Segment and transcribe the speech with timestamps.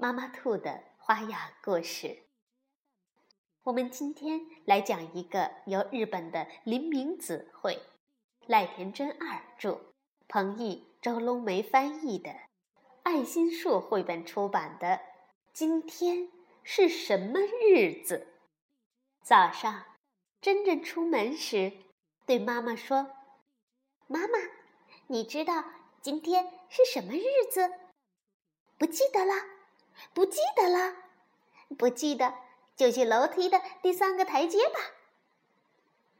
[0.00, 2.22] 妈妈兔的花样故事。
[3.64, 7.78] 我们今天来讲一个由日本的林明子绘、
[8.46, 9.92] 赖田真二著、
[10.26, 12.34] 彭毅、周龙梅翻译的
[13.02, 14.86] 爱心树绘本出版的
[15.52, 16.30] 《今天
[16.62, 18.26] 是什么日子》。
[19.22, 19.84] 早上，
[20.40, 21.74] 真真出门时
[22.24, 23.10] 对妈妈说
[24.08, 24.38] ：“妈妈，
[25.08, 25.62] 你知道？”
[26.00, 27.70] 今天是什么日子？
[28.78, 29.34] 不记得了，
[30.12, 30.96] 不记得了，
[31.78, 32.34] 不记得
[32.76, 34.78] 就去楼梯的第三个台阶吧。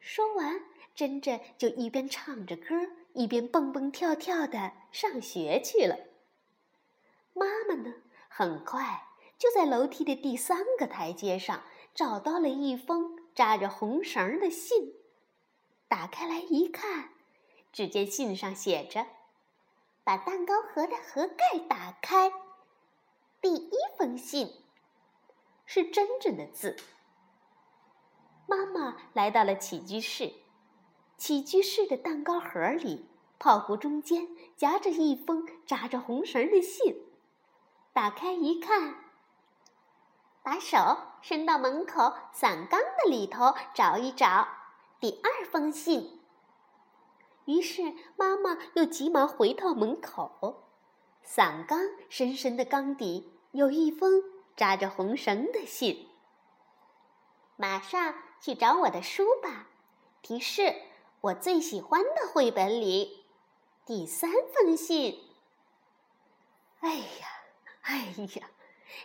[0.00, 0.60] 说完，
[0.94, 2.74] 珍珍就一边唱着歌，
[3.12, 5.98] 一边蹦蹦跳跳的上学去了。
[7.34, 7.94] 妈妈呢，
[8.28, 9.04] 很快
[9.38, 11.62] 就在楼梯的第三个台阶上
[11.94, 14.94] 找到了一封扎着红绳的信，
[15.86, 17.10] 打开来一看，
[17.72, 19.06] 只见信上写着。
[20.02, 22.32] 把蛋糕盒的盒盖打开，
[23.40, 24.64] 第一封信
[25.64, 26.76] 是真正的字。
[28.46, 30.32] 妈妈来到了起居室，
[31.16, 37.04] 起居室的蛋糕盒里，泡壶中间夹着一封扎着红绳的信。
[37.92, 39.04] 打开一看，
[40.42, 40.78] 把手
[41.20, 44.48] 伸到门口伞缸的里头找一找，
[44.98, 46.20] 第二封信。
[47.44, 50.67] 于是，妈妈又急忙回到门口，
[51.30, 54.22] 伞缸深深的缸底有一封
[54.56, 56.08] 扎着红绳的信。
[57.54, 59.66] 马上去找我的书吧。
[60.22, 60.74] 提示：
[61.20, 63.26] 我最喜欢的绘本里，
[63.84, 65.22] 第三封信。
[66.80, 67.26] 哎呀，
[67.82, 67.96] 哎
[68.40, 68.48] 呀，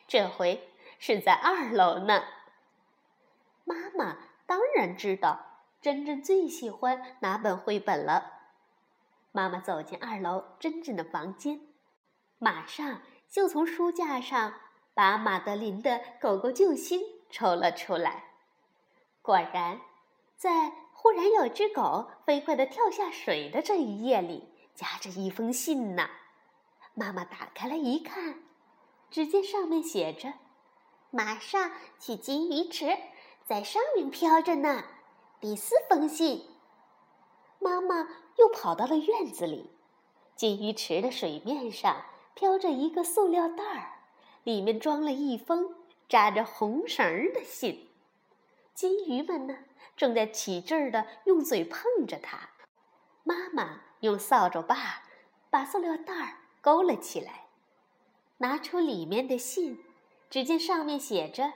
[0.07, 0.69] 这回
[0.99, 2.23] 是在二楼呢。
[3.65, 5.59] 妈妈当然知道。
[5.81, 8.31] 珍珍最喜欢哪本绘本了？
[9.33, 11.59] 妈妈走进二楼珍珍的房间，
[12.43, 14.53] 马上就从书架上
[14.93, 16.99] 把马德琳的《狗狗救星》
[17.29, 18.31] 抽了出来。
[19.21, 19.79] 果然，
[20.35, 26.09] 在忽然有只狗飞快地跳下水的这一页里，夹着一封信呢。
[26.93, 28.43] 妈妈打开了一看，
[29.09, 30.33] 只见上面写着
[31.11, 32.97] ：“马上去金鱼池，
[33.45, 34.83] 在上面飘着呢。”
[35.39, 36.45] 第四封信，
[37.59, 39.71] 妈妈又跑到了院子里。
[40.35, 42.03] 金鱼池的水面上
[42.35, 43.93] 飘着一个塑料袋儿，
[44.43, 45.75] 里面装了一封
[46.09, 47.89] 扎着红绳儿的信。
[48.73, 49.57] 金鱼们呢，
[49.95, 52.49] 正在起劲儿的用嘴碰着它。
[53.23, 55.03] 妈妈用扫帚把
[55.49, 57.45] 把塑料袋儿勾了起来，
[58.37, 59.83] 拿出里面的信，
[60.29, 61.53] 只见上面写着。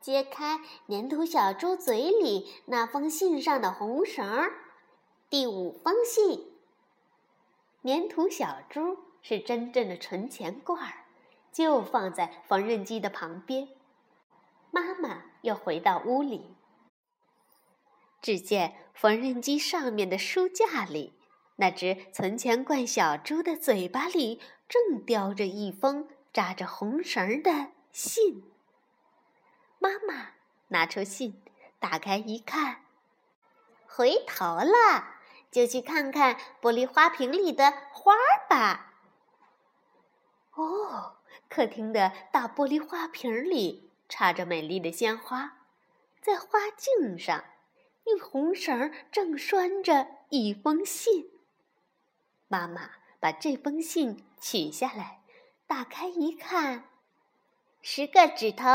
[0.00, 4.52] 揭开粘土小猪嘴里那封信上的红绳儿，
[5.28, 6.52] 第五封信。
[7.82, 11.04] 粘土小猪是真正的存钱罐儿，
[11.52, 13.68] 就放在缝纫机的旁边。
[14.70, 16.54] 妈妈又回到屋里，
[18.22, 21.14] 只见缝纫机上面的书架里，
[21.56, 28.44] 那只存钱罐小猪的嘴巴里正叼着一封扎着红绳的信。
[29.78, 30.34] 妈妈
[30.68, 31.42] 拿出信，
[31.78, 32.84] 打开一看，
[33.86, 35.16] 回头了，
[35.50, 38.89] 就去看看玻璃花瓶里的花儿吧。
[40.60, 41.16] 哦，
[41.48, 45.58] 客厅的大玻璃花瓶里插着美丽的鲜花，
[46.20, 47.44] 在花茎上
[48.04, 51.30] 用红绳正拴着一封信。
[52.46, 55.22] 妈妈把这封信取下来，
[55.66, 56.84] 打开一看。
[57.80, 58.66] 十个指头，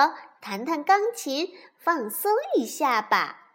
[0.42, 3.52] 弹弹钢琴，放松一下吧。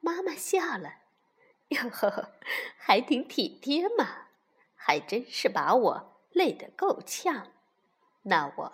[0.00, 0.92] 妈妈笑了，
[1.68, 2.32] 哟呵，
[2.76, 4.26] 还挺体贴嘛，
[4.74, 7.52] 还真是把我累得够呛。
[8.22, 8.72] 那我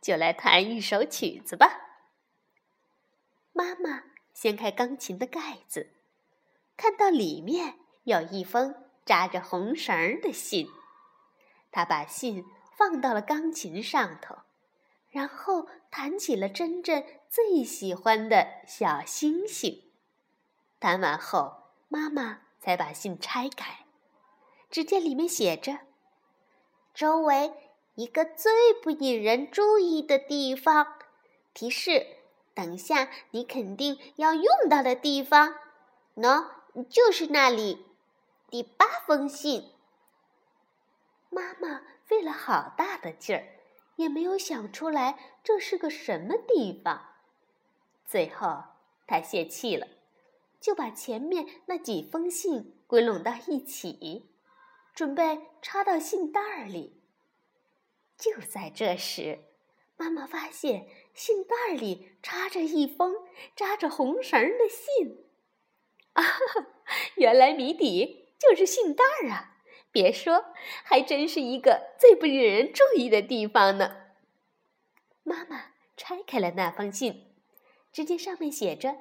[0.00, 1.70] 就来弹一首曲子吧。
[3.52, 5.94] 妈妈掀开钢琴的盖子，
[6.76, 8.74] 看到里面有一封
[9.04, 10.68] 扎着红绳的信，
[11.70, 12.44] 她把信
[12.76, 14.36] 放到了钢琴上头。
[15.10, 19.90] 然后弹起了真正最喜欢的小星星。
[20.78, 23.86] 弹完后，妈妈才把信拆开，
[24.70, 25.78] 只见里面写着
[26.98, 27.52] ：“周围
[27.94, 30.98] 一个最不引人注意的地方。
[31.54, 32.04] 提示：
[32.54, 35.54] 等下你肯定要用到的地方，
[36.16, 36.44] 喏，
[36.90, 37.86] 就是那里。
[38.50, 39.70] 第八封信。
[41.30, 43.46] 妈妈费了好大的劲儿，
[43.94, 47.00] 也没有想出来这是个什么地方。
[48.04, 48.64] 最后，
[49.06, 49.86] 她泄气了，
[50.60, 54.28] 就把前面那几封信归拢到一起，
[54.98, 57.00] 准备插到信袋儿里。
[58.16, 59.44] 就在这时，
[59.96, 63.14] 妈妈发现信袋里插着一封
[63.54, 65.24] 扎着红绳的信。
[66.14, 66.66] 啊哈，
[67.14, 69.58] 原来谜底就是信袋儿啊！
[69.92, 70.46] 别说，
[70.82, 74.08] 还真是一个最不引人注意的地方呢。
[75.22, 75.66] 妈妈
[75.96, 77.36] 拆开了那封信，
[77.92, 78.96] 只见上面写着：“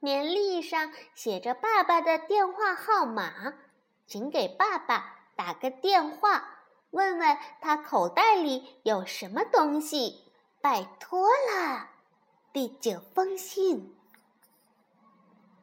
[0.00, 3.69] 年历上写着爸爸的电话号码，
[4.10, 11.90] 请给爸爸打个电话，问问他口袋里有什么东西，拜托了。”
[12.52, 13.96] 第九封信。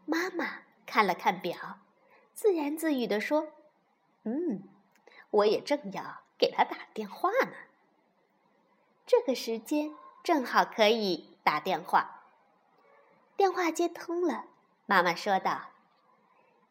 [0.05, 1.79] 妈妈看了看表，
[2.33, 3.49] 自言自语地说。
[4.23, 4.63] 嗯，
[5.29, 7.51] 我也正要给他打电话呢。
[9.05, 9.93] 这个时间
[10.23, 12.23] 正好可以打电话。
[13.35, 14.45] 电话接通了，
[14.85, 15.59] 妈妈说道：“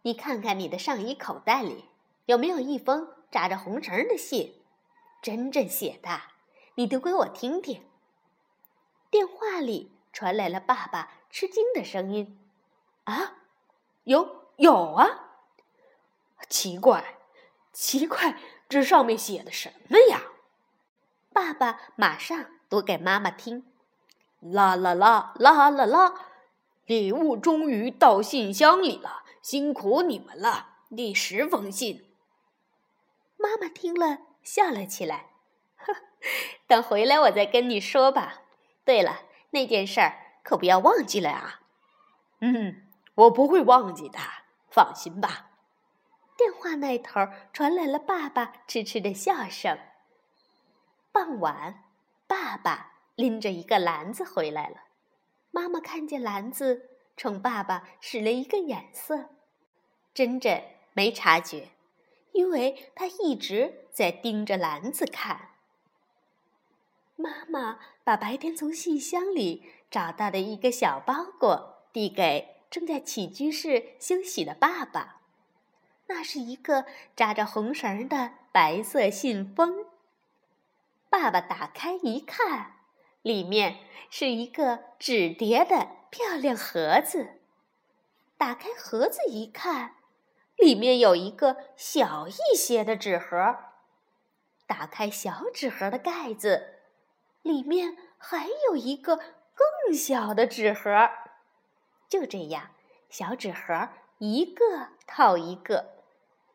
[0.06, 1.84] 你看看你的上衣口袋里
[2.26, 4.54] 有没有一封扎着红绳的信，
[5.20, 6.20] 真正写的，
[6.76, 7.82] 你读给我听听。”
[9.10, 12.38] 电话里传来了爸爸吃惊的声音
[13.02, 13.38] ：“啊，
[14.04, 15.40] 有有啊，
[16.48, 17.16] 奇怪。”
[17.74, 18.38] 奇怪，
[18.68, 20.22] 这上面写的什么呀？
[21.32, 23.66] 爸爸马上读给妈妈听
[24.38, 26.14] ：“啦啦啦啦啦啦，
[26.84, 32.16] 礼物终于到信箱里了，辛苦你们了。”第十封信。
[33.36, 35.26] 妈妈听了笑了起来
[35.78, 35.94] ：“呵，
[36.66, 38.42] 等回来我再跟你说吧。
[38.84, 39.20] 对了，
[39.50, 41.60] 那件事儿可不要忘记了啊。
[42.42, 44.18] ”“嗯，我不会忘记的，
[44.68, 45.52] 放心吧。”
[46.36, 49.78] 电话那头传来了爸爸痴痴的笑声。
[51.12, 51.84] 傍晚，
[52.26, 54.78] 爸爸拎着一个篮子回来了。
[55.52, 59.35] 妈妈看见篮子，冲爸爸使了一个眼色。
[60.16, 60.62] 珍珍
[60.94, 61.68] 没察觉，
[62.32, 65.50] 因为她一直在盯着篮子看。
[67.16, 75.20] 妈妈把白天从信箱里找到的一个小包裹递给正在起居室休息的爸爸。
[76.06, 79.84] 那是一个扎着红绳的白色信封。
[81.10, 82.76] 爸爸打开一看，
[83.20, 87.40] 里面是一个纸叠的漂亮盒子。
[88.38, 89.95] 打开盒子一看，
[90.56, 93.56] 里面有一个小一些的纸盒。
[94.66, 96.80] 打开小纸盒的盖子，
[97.42, 101.10] 里面还有一个更小的纸盒。
[102.08, 102.70] 就这样，
[103.08, 105.94] 小纸盒一个套一个。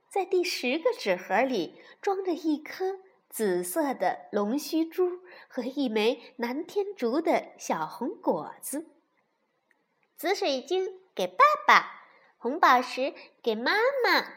[0.09, 3.00] 在第十个纸盒里装着一颗
[3.30, 8.88] 紫色的龙须珠和一枚南天竹的小红果子。
[10.18, 12.00] 紫水晶给爸爸，
[12.41, 13.73] 红宝石给妈
[14.03, 14.33] 妈。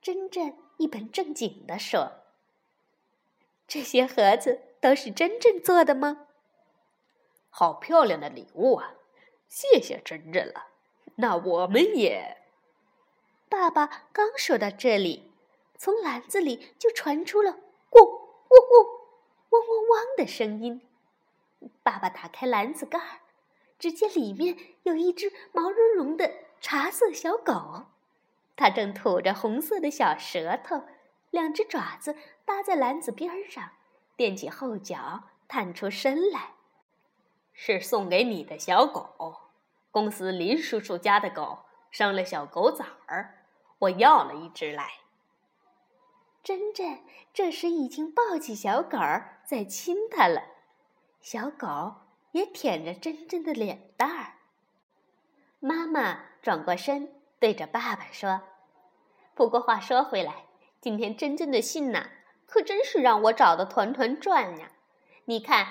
[0.00, 2.22] 真正一本正经地说
[3.68, 6.28] ：“这些盒子都是真正做的吗？”
[7.52, 8.94] 好漂亮的礼物啊！
[9.46, 10.68] 谢谢真真了。
[11.16, 12.38] 那我们也。
[13.50, 15.30] 爸爸刚说到这里，
[15.76, 17.58] 从篮子里就传出了
[17.92, 18.86] “咕呜呜
[19.50, 20.80] ”“汪汪汪”的声音。
[21.82, 23.20] 爸爸打开篮子盖儿，
[23.78, 27.86] 只见里面有一只毛茸茸的茶色小狗，
[28.54, 30.84] 它正吐着红色的小舌头，
[31.30, 33.70] 两只爪子搭在篮子边上，
[34.16, 36.54] 踮起后脚探出身来。
[37.52, 39.50] 是送给你的小狗，
[39.90, 43.46] 公司林叔叔家的狗生了小狗崽儿。
[43.80, 44.90] 我要了一只来。
[46.42, 47.00] 珍珍
[47.32, 50.42] 这时已经抱起小狗儿在亲它了，
[51.22, 51.94] 小狗
[52.32, 54.34] 也舔着珍珍的脸蛋儿。
[55.58, 58.42] 妈妈转过身对着爸爸说
[59.34, 60.46] ：“不过话说回来，
[60.80, 62.08] 今天珍珍的信呐，
[62.46, 64.72] 可真是让我找的团团转呀！
[65.26, 65.66] 你看，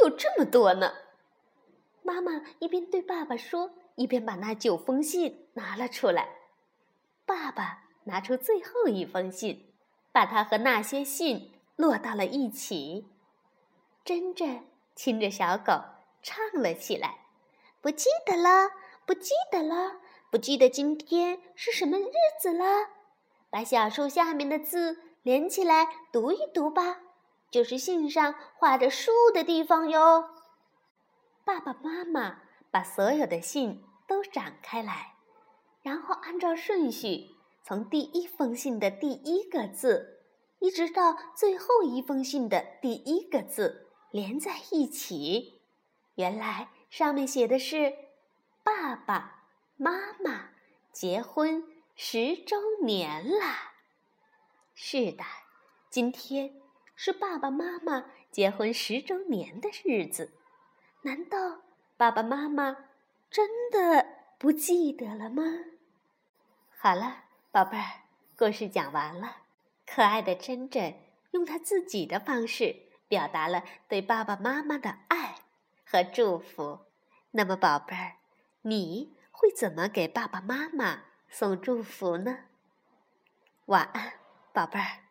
[0.00, 0.92] 有这么多呢。”
[2.02, 6.28] 妈妈一边对爸爸说，一边把那九封信拿了出来。
[7.24, 9.72] 爸爸拿出最后一封信，
[10.10, 13.08] 把它和那些信摞到了一起。
[14.04, 15.72] 珍珍亲着小狗
[16.22, 17.26] 唱了起来
[17.80, 18.72] ：“不记得了，
[19.06, 20.00] 不记得了，
[20.32, 22.10] 不记得今天是什么日
[22.40, 22.64] 子了。
[23.50, 27.00] 把小树下面的字连起来读一读吧。
[27.50, 30.30] 就是信上画着树的地方哟。
[31.44, 32.38] 爸爸妈妈
[32.70, 35.16] 把所有的信都展开来，
[35.82, 40.22] 然后按照顺序，从第一封信的第一个字，
[40.60, 45.60] 一直到最后一封信的第一个字连在一起。
[46.14, 47.92] 原来上面写的是
[48.64, 49.41] “爸爸
[49.82, 50.50] 妈妈
[50.92, 51.64] 结婚
[51.96, 53.72] 十周年啦”。
[54.76, 55.24] 是的，
[55.90, 56.54] 今天。
[56.94, 60.34] 是爸爸妈妈结婚十周年的日子，
[61.00, 61.62] 难道
[61.96, 62.76] 爸爸妈妈
[63.28, 64.06] 真的
[64.38, 65.42] 不记得了吗？
[66.78, 68.02] 好了，宝贝儿，
[68.36, 69.38] 故事讲完了。
[69.84, 70.94] 可爱的珍珍
[71.32, 72.76] 用她自己的方式
[73.08, 75.38] 表达了对爸爸妈妈的爱
[75.84, 76.86] 和祝福。
[77.32, 78.18] 那么，宝贝儿，
[78.60, 82.44] 你会怎么给爸爸妈妈送祝福呢？
[83.66, 84.12] 晚安，
[84.52, 85.01] 宝贝儿。